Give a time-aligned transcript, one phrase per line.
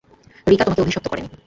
[0.47, 1.27] রিকা তোমাকে অভিশপ্ত করেনি।